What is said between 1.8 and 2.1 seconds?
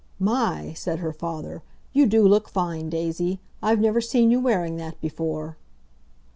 "You